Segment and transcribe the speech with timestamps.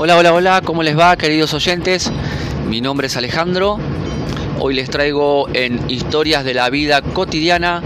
[0.00, 2.12] Hola, hola, hola, ¿cómo les va queridos oyentes?
[2.68, 3.80] Mi nombre es Alejandro.
[4.60, 7.82] Hoy les traigo en Historias de la Vida Cotidiana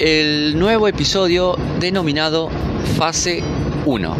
[0.00, 2.50] el nuevo episodio denominado
[2.98, 3.44] Fase
[3.84, 4.16] 1.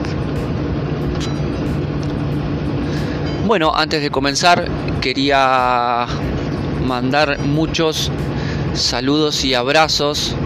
[3.49, 4.69] Bueno, antes de comenzar
[5.01, 6.07] quería
[6.87, 8.13] mandar muchos
[8.75, 10.37] saludos y abrazos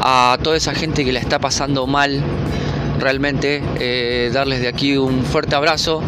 [0.00, 2.22] a toda esa gente que la está pasando mal
[3.00, 6.02] realmente eh, darles de aquí un fuerte abrazo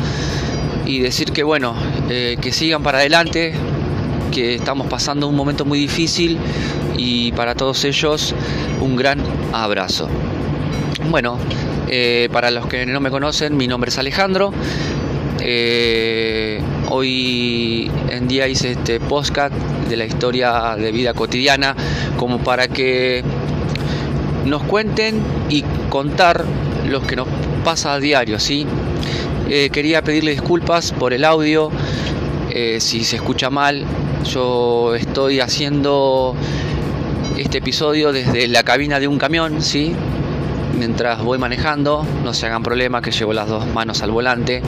[0.85, 1.75] y decir que bueno,
[2.09, 3.55] eh, que sigan para adelante,
[4.31, 6.39] que estamos pasando un momento muy difícil
[6.97, 8.35] y para todos ellos
[8.81, 9.21] un gran
[9.53, 10.09] abrazo.
[11.11, 11.39] Bueno,
[11.89, 14.53] eh, para los que no me conocen, mi nombre es Alejandro.
[16.91, 19.55] hoy en día hice este podcast
[19.89, 21.75] de la historia de vida cotidiana
[22.17, 23.25] como para que
[24.45, 26.45] nos cuenten y contar
[26.87, 27.29] lo que nos
[27.65, 28.67] pasa a diario, ¿sí?
[29.49, 31.71] Eh, quería pedirle disculpas por el audio,
[32.51, 33.85] eh, si se escucha mal,
[34.31, 36.35] yo estoy haciendo
[37.39, 39.95] este episodio desde la cabina de un camión, ¿sí?
[40.79, 44.63] Mientras voy manejando, no se hagan problema que llevo las dos manos al volante.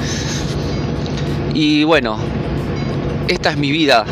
[1.55, 2.19] Y bueno,
[3.29, 4.05] esta es mi vida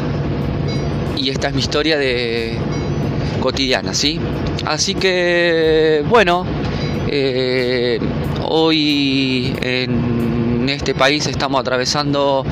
[1.16, 2.58] y esta es mi historia de
[3.40, 4.20] cotidiana, ¿sí?
[4.64, 6.46] Así que, bueno,
[7.08, 7.98] eh,
[8.48, 12.44] hoy en este país estamos atravesando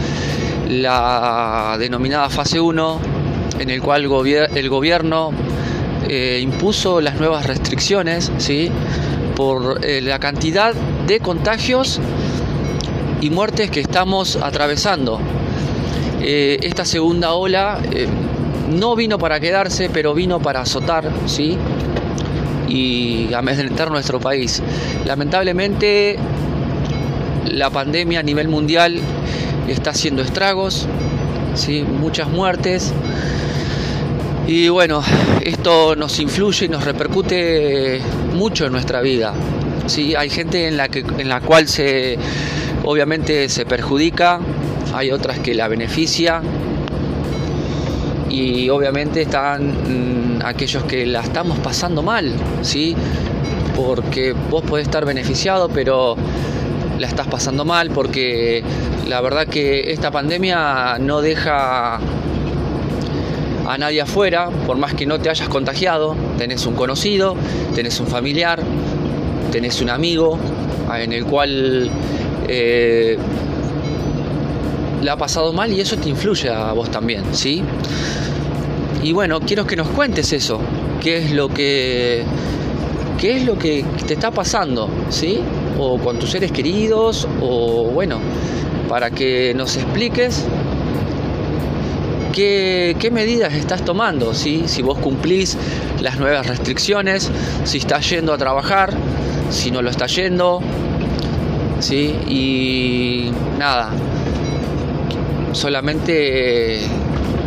[0.68, 3.00] la denominada fase 1,
[3.58, 5.30] en el cual el gobierno
[6.08, 8.70] eh, impuso las nuevas restricciones ¿sí?
[9.34, 10.74] por eh, la cantidad
[11.06, 12.00] de contagios
[13.20, 15.20] y muertes que estamos atravesando.
[16.20, 17.80] esta segunda ola
[18.70, 21.56] no vino para quedarse, pero vino para azotar, ¿sí?
[22.70, 24.62] Y amedrentar nuestro país.
[25.04, 26.16] Lamentablemente
[27.46, 29.00] la pandemia a nivel mundial
[29.68, 30.86] está haciendo estragos,
[31.54, 31.82] ¿sí?
[31.82, 32.92] muchas muertes.
[34.46, 35.02] Y bueno,
[35.44, 38.00] esto nos influye y nos repercute
[38.34, 39.32] mucho en nuestra vida.
[39.86, 40.14] ¿sí?
[40.14, 42.18] Hay gente en la, que, en la cual se,
[42.84, 44.40] obviamente se perjudica,
[44.94, 46.42] hay otras que la beneficia,
[48.30, 52.32] y obviamente están mm, aquellos que la estamos pasando mal,
[52.62, 52.94] ¿sí?
[53.76, 56.16] Porque vos podés estar beneficiado, pero
[56.98, 58.62] la estás pasando mal porque
[59.08, 61.98] la verdad que esta pandemia no deja
[63.66, 67.36] a nadie afuera, por más que no te hayas contagiado, tenés un conocido,
[67.74, 68.60] tenés un familiar,
[69.50, 70.38] tenés un amigo
[70.94, 71.90] en el cual
[72.48, 73.16] eh,
[75.02, 77.62] le ha pasado mal y eso te influye a vos también, ¿sí?
[79.02, 80.60] Y bueno, quiero que nos cuentes eso,
[81.00, 82.24] qué es lo que
[83.18, 85.40] qué es lo que te está pasando, ¿sí?
[85.78, 88.18] O con tus seres queridos o bueno,
[88.88, 90.46] para que nos expliques
[92.32, 94.64] qué, qué medidas estás tomando, ¿sí?
[94.66, 95.56] Si vos cumplís
[96.00, 97.30] las nuevas restricciones,
[97.64, 98.92] si estás yendo a trabajar,
[99.50, 100.60] si no lo estás yendo,
[101.80, 102.16] ¿sí?
[102.26, 103.90] Y nada,
[105.52, 106.80] solamente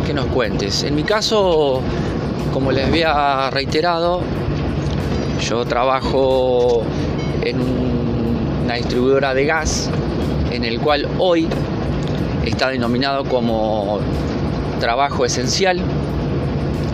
[0.06, 0.82] que nos cuentes.
[0.84, 1.80] En mi caso,
[2.52, 4.20] como les había reiterado,
[5.40, 6.82] yo trabajo
[7.42, 7.60] en
[8.64, 9.90] una distribuidora de gas
[10.50, 11.48] en el cual hoy
[12.44, 14.00] está denominado como
[14.80, 15.80] trabajo esencial.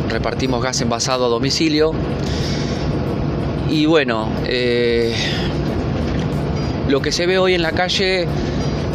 [0.09, 1.93] Repartimos gas envasado a domicilio.
[3.69, 5.15] Y bueno, eh,
[6.89, 8.27] lo que se ve hoy en la calle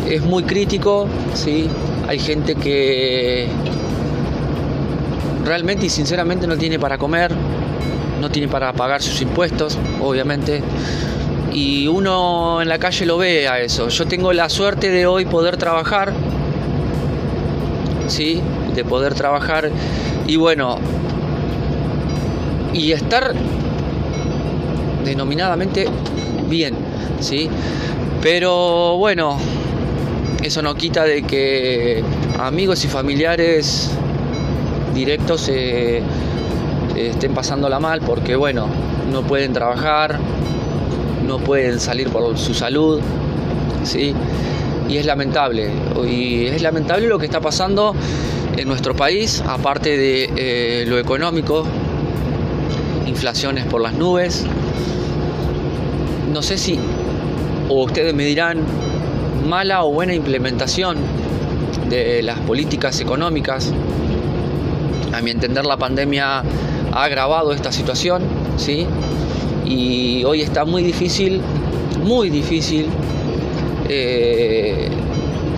[0.09, 1.69] es muy crítico, ¿sí?
[2.07, 3.47] Hay gente que
[5.43, 7.31] realmente y sinceramente no tiene para comer,
[8.21, 10.61] no tiene para pagar sus impuestos, obviamente.
[11.53, 13.87] Y uno en la calle lo ve a eso.
[13.89, 16.13] Yo tengo la suerte de hoy poder trabajar,
[18.07, 18.41] ¿sí?
[18.75, 19.71] De poder trabajar
[20.27, 20.77] y bueno,
[22.73, 23.33] y estar
[25.05, 25.87] denominadamente
[26.49, 26.75] bien,
[27.19, 27.49] ¿sí?
[28.21, 29.37] Pero bueno,
[30.45, 32.03] eso no quita de que
[32.39, 33.89] amigos y familiares
[34.93, 36.03] directos eh,
[36.95, 38.67] estén pasándola mal porque, bueno,
[39.11, 40.19] no pueden trabajar,
[41.27, 43.01] no pueden salir por su salud,
[43.83, 44.13] ¿sí?
[44.87, 45.71] Y es lamentable.
[46.07, 47.95] Y es lamentable lo que está pasando
[48.55, 51.65] en nuestro país, aparte de eh, lo económico,
[53.07, 54.45] inflaciones por las nubes.
[56.31, 56.77] No sé si,
[57.67, 58.59] o ustedes me dirán,
[59.47, 60.97] mala o buena implementación
[61.89, 63.73] de las políticas económicas
[65.15, 66.43] a mi entender la pandemia
[66.91, 68.23] ha agravado esta situación,
[68.57, 68.85] ¿sí?
[69.65, 71.41] Y hoy está muy difícil,
[72.03, 72.87] muy difícil
[73.87, 74.89] eh,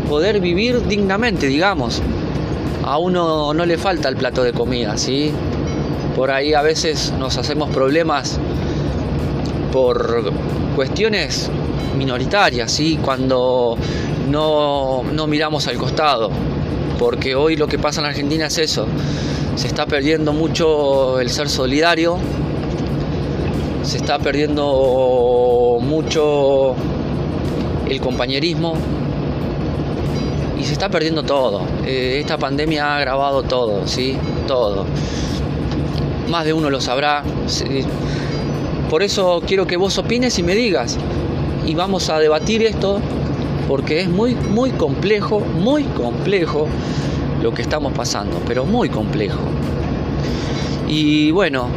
[0.07, 2.01] poder vivir dignamente, digamos.
[2.83, 5.31] A uno no le falta el plato de comida, ¿sí?
[6.15, 8.39] Por ahí a veces nos hacemos problemas
[9.71, 10.31] por
[10.75, 11.50] cuestiones
[11.97, 13.00] minoritarias, ¿sí?
[13.03, 13.77] Cuando
[14.29, 16.29] no, no miramos al costado.
[17.00, 18.88] Porque hoy lo que pasa en Argentina es eso.
[19.56, 22.18] Se está perdiendo mucho el ser solidario,
[23.83, 26.75] se está perdiendo mucho
[27.89, 28.74] el compañerismo
[30.59, 31.62] y se está perdiendo todo.
[31.85, 34.18] Eh, esta pandemia ha agravado todo, ¿sí?
[34.47, 34.85] Todo.
[36.29, 37.24] Más de uno lo sabrá.
[38.89, 40.97] Por eso quiero que vos opines y me digas.
[41.68, 43.00] Y vamos a debatir esto
[43.68, 46.68] porque es muy, muy complejo, muy complejo
[47.44, 49.40] lo que estamos pasando, pero muy complejo.
[50.88, 51.68] Y bueno,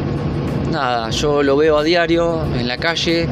[0.71, 3.27] nada, yo lo veo a diario en la calle.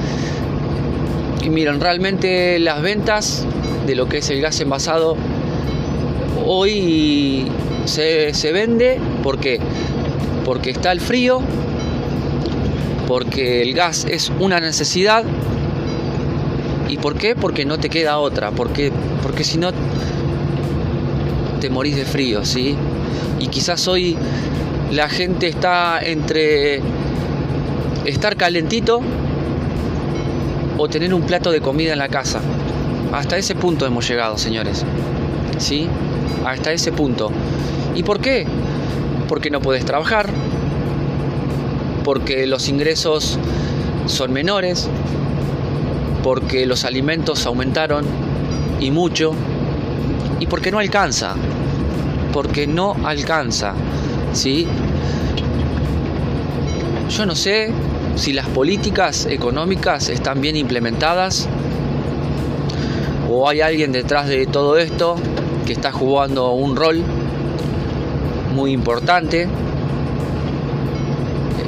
[1.41, 3.45] Y miren, realmente las ventas
[3.87, 5.15] de lo que es el gas envasado
[6.45, 7.47] hoy
[7.85, 9.59] se, se vende porque
[10.43, 11.41] porque está el frío,
[13.07, 15.23] porque el gas es una necesidad
[16.89, 17.35] ¿Y por qué?
[17.35, 18.91] Porque no te queda otra, porque,
[19.21, 19.69] porque si no
[21.61, 22.75] te morís de frío, ¿sí?
[23.39, 24.17] Y quizás hoy
[24.91, 26.81] la gente está entre
[28.05, 29.01] estar calentito
[30.77, 32.41] o tener un plato de comida en la casa.
[33.11, 34.83] Hasta ese punto hemos llegado, señores.
[35.57, 35.87] ¿Sí?
[36.45, 37.31] Hasta ese punto.
[37.95, 38.47] ¿Y por qué?
[39.27, 40.29] Porque no puedes trabajar,
[42.03, 43.37] porque los ingresos
[44.07, 44.89] son menores,
[46.23, 48.05] porque los alimentos aumentaron
[48.79, 49.33] y mucho,
[50.39, 51.35] y porque no alcanza,
[52.33, 53.73] porque no alcanza,
[54.33, 54.67] ¿sí?
[57.09, 57.71] Yo no sé
[58.15, 61.47] si las políticas económicas están bien implementadas
[63.29, 65.15] o hay alguien detrás de todo esto
[65.65, 67.03] que está jugando un rol
[68.55, 69.47] muy importante.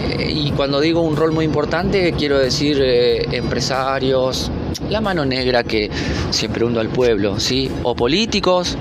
[0.10, 4.52] Eh, y cuando digo un rol muy importante, quiero decir eh, empresarios,
[4.90, 5.90] la mano negra que
[6.32, 7.70] siempre hundo al pueblo, ¿sí?
[7.84, 8.78] O políticos.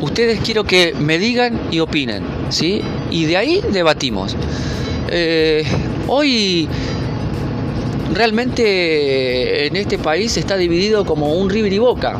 [0.00, 2.82] Ustedes quiero que me digan y opinen, ¿sí?
[3.10, 4.36] Y de ahí debatimos.
[5.08, 5.64] Eh,
[6.08, 6.68] hoy
[8.12, 12.18] realmente en este país está dividido como un river y boca,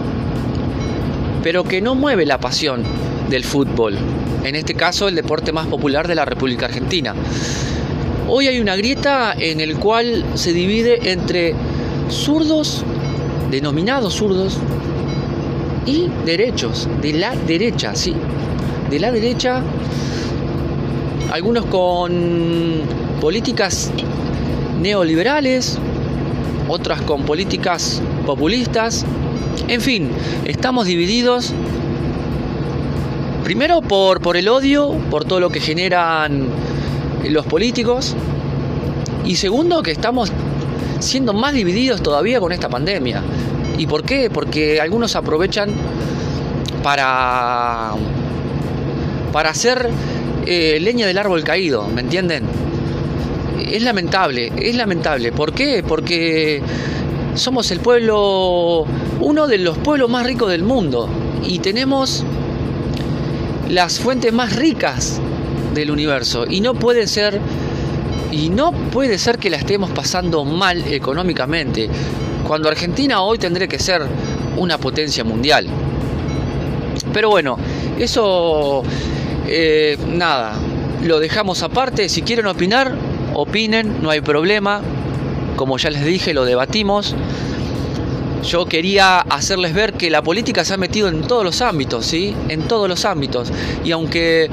[1.42, 2.82] pero que no mueve la pasión
[3.28, 3.96] del fútbol,
[4.44, 7.14] en este caso el deporte más popular de la República Argentina.
[8.28, 11.54] Hoy hay una grieta en el cual se divide entre
[12.10, 12.84] zurdos,
[13.50, 14.58] denominados zurdos,
[15.86, 18.12] y derechos, de la derecha, sí.
[18.90, 19.62] De la derecha,
[21.32, 22.82] algunos con
[23.20, 23.90] políticas
[24.80, 25.78] neoliberales,
[26.68, 29.06] otras con políticas populistas.
[29.68, 30.10] En fin,
[30.44, 31.52] estamos divididos
[33.46, 36.48] primero por, por el odio, por todo lo que generan
[37.30, 38.16] los políticos.
[39.24, 40.32] Y segundo, que estamos
[40.98, 43.22] siendo más divididos todavía con esta pandemia.
[43.78, 44.30] ¿Y por qué?
[44.30, 45.70] Porque algunos aprovechan
[46.82, 47.92] para,
[49.32, 49.90] para hacer
[50.44, 52.42] eh, leña del árbol caído, ¿me entienden?
[53.64, 55.30] Es lamentable, es lamentable.
[55.30, 55.84] ¿Por qué?
[55.86, 56.60] Porque
[57.36, 58.86] somos el pueblo,
[59.20, 61.08] uno de los pueblos más ricos del mundo
[61.44, 62.24] y tenemos
[63.68, 65.20] las fuentes más ricas
[65.74, 67.40] del universo y no puede ser
[68.30, 71.88] y no puede ser que la estemos pasando mal económicamente
[72.46, 74.02] cuando Argentina hoy tendría que ser
[74.56, 75.66] una potencia mundial.
[77.12, 77.56] Pero bueno,
[77.98, 78.82] eso
[79.48, 80.54] eh, nada,
[81.02, 82.08] lo dejamos aparte.
[82.08, 82.94] Si quieren opinar,
[83.34, 84.80] opinen, no hay problema.
[85.56, 87.14] Como ya les dije, lo debatimos.
[88.42, 92.34] Yo quería hacerles ver que la política se ha metido en todos los ámbitos, ¿sí?
[92.48, 93.52] En todos los ámbitos.
[93.84, 94.48] Y aunque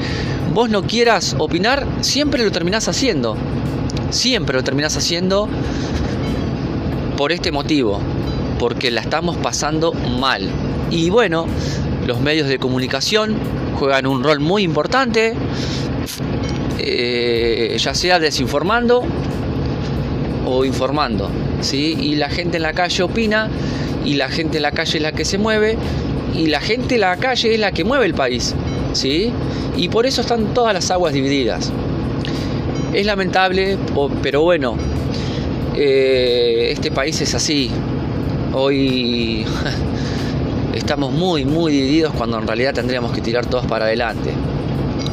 [0.53, 3.35] vos no quieras opinar, siempre lo terminás haciendo.
[4.09, 5.47] Siempre lo terminás haciendo
[7.17, 7.99] por este motivo,
[8.59, 10.49] porque la estamos pasando mal.
[10.89, 11.45] Y bueno,
[12.05, 13.35] los medios de comunicación
[13.79, 15.33] juegan un rol muy importante,
[16.79, 19.03] eh, ya sea desinformando
[20.45, 21.29] o informando.
[21.61, 21.97] ¿sí?
[21.99, 23.49] Y la gente en la calle opina,
[24.05, 25.77] y la gente en la calle es la que se mueve,
[26.35, 28.55] y la gente en la calle es la que mueve el país.
[28.93, 29.31] ¿sí?
[29.75, 31.71] Y por eso están todas las aguas divididas.
[32.93, 33.77] Es lamentable,
[34.21, 34.77] pero bueno,
[35.75, 37.71] eh, este país es así.
[38.53, 39.45] Hoy
[40.75, 44.31] estamos muy, muy divididos cuando en realidad tendríamos que tirar todos para adelante.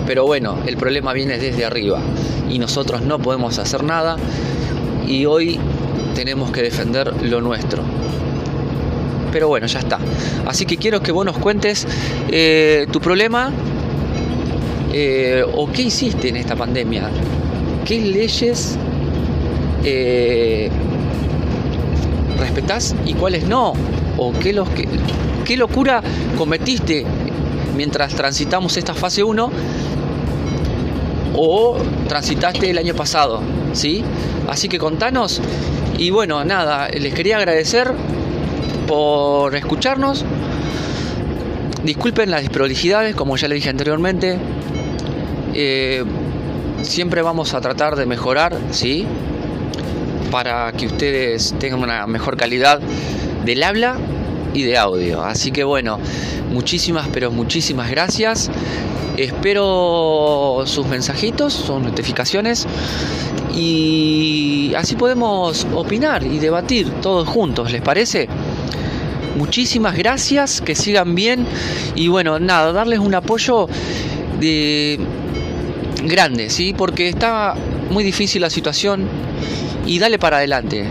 [0.06, 2.00] Pero bueno, el problema viene desde arriba
[2.50, 4.16] y nosotros no podemos hacer nada
[5.06, 5.58] y hoy
[6.14, 7.82] tenemos que defender lo nuestro.
[9.32, 9.98] pero bueno, ya está.
[10.46, 11.86] Así que quiero que vos nos cuentes
[12.30, 13.52] eh, tu problema
[14.92, 17.08] eh, o qué hiciste en esta pandemia.
[17.84, 18.76] ¿Qué leyes
[19.84, 20.68] eh,
[22.38, 23.74] respetás y cuáles no?
[24.16, 24.68] ¿O qué, los
[25.44, 26.02] qué locura
[26.36, 27.06] cometiste
[27.76, 29.50] mientras transitamos esta fase 1
[31.34, 31.76] o
[32.08, 33.40] transitaste el año pasado,
[33.72, 34.04] ¿sí?
[34.50, 35.40] Así que contanos
[36.00, 37.92] y bueno, nada, les quería agradecer
[38.88, 40.24] por escucharnos.
[41.84, 44.38] Disculpen las desprolijidades, como ya le dije anteriormente.
[45.52, 46.02] Eh,
[46.80, 49.06] siempre vamos a tratar de mejorar, ¿sí?
[50.30, 52.80] Para que ustedes tengan una mejor calidad
[53.44, 53.98] del habla
[54.54, 55.22] y de audio.
[55.22, 55.98] Así que bueno,
[56.50, 58.50] muchísimas, pero muchísimas gracias.
[59.16, 62.66] Espero sus mensajitos, sus notificaciones
[63.54, 68.28] y así podemos opinar y debatir todos juntos, ¿les parece?
[69.36, 71.46] Muchísimas gracias, que sigan bien
[71.94, 73.68] y bueno, nada, darles un apoyo
[74.38, 74.98] de
[76.04, 76.74] grande, ¿sí?
[76.76, 77.54] Porque está
[77.90, 79.06] muy difícil la situación
[79.86, 80.84] y dale para adelante.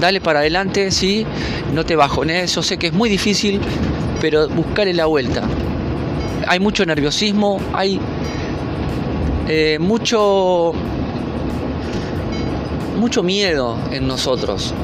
[0.00, 1.24] Dale para adelante, sí,
[1.72, 3.60] no te bajones, yo sé que es muy difícil,
[4.20, 5.42] pero buscarle la vuelta.
[6.52, 7.98] Hay mucho nerviosismo, hay
[9.48, 10.74] eh, mucho
[12.98, 14.74] mucho miedo en nosotros,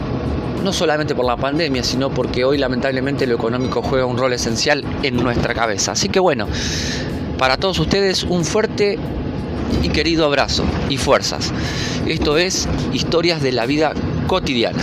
[0.64, 4.82] no solamente por la pandemia, sino porque hoy lamentablemente lo económico juega un rol esencial
[5.02, 5.92] en nuestra cabeza.
[5.92, 6.46] Así que bueno,
[7.36, 8.98] para todos ustedes un fuerte
[9.82, 11.52] y querido abrazo y fuerzas.
[12.06, 13.92] Esto es Historias de la Vida
[14.26, 14.82] Cotidiana.